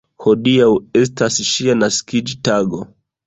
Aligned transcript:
Hodiaŭ 0.25 0.69
estas 1.01 1.37
ŝia 1.51 1.77
naskiĝtago. 1.83 2.81